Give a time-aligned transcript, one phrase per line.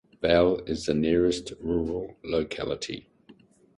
[0.19, 3.05] Val is the nearest rural locality.